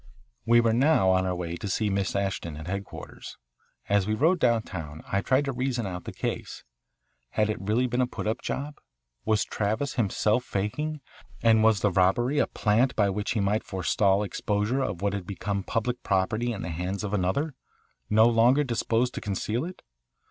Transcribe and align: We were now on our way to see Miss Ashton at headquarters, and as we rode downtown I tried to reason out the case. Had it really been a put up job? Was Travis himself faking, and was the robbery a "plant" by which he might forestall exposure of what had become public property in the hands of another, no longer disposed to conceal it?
We 0.47 0.61
were 0.61 0.73
now 0.73 1.11
on 1.11 1.27
our 1.27 1.35
way 1.35 1.55
to 1.57 1.67
see 1.67 1.91
Miss 1.91 2.15
Ashton 2.15 2.57
at 2.57 2.65
headquarters, 2.65 3.37
and 3.87 3.97
as 3.97 4.07
we 4.07 4.15
rode 4.15 4.39
downtown 4.39 5.03
I 5.05 5.21
tried 5.21 5.45
to 5.45 5.51
reason 5.51 5.85
out 5.85 6.05
the 6.05 6.11
case. 6.11 6.63
Had 7.29 7.51
it 7.51 7.61
really 7.61 7.85
been 7.85 8.01
a 8.01 8.07
put 8.07 8.25
up 8.25 8.41
job? 8.41 8.79
Was 9.25 9.45
Travis 9.45 9.93
himself 9.93 10.43
faking, 10.43 11.01
and 11.43 11.61
was 11.61 11.81
the 11.81 11.91
robbery 11.91 12.39
a 12.39 12.47
"plant" 12.47 12.95
by 12.95 13.11
which 13.11 13.33
he 13.33 13.39
might 13.39 13.63
forestall 13.63 14.23
exposure 14.23 14.81
of 14.81 15.03
what 15.03 15.13
had 15.13 15.27
become 15.27 15.61
public 15.61 16.01
property 16.01 16.51
in 16.51 16.63
the 16.63 16.69
hands 16.69 17.03
of 17.03 17.13
another, 17.13 17.53
no 18.09 18.25
longer 18.25 18.63
disposed 18.63 19.13
to 19.13 19.21
conceal 19.21 19.63
it? 19.65 19.83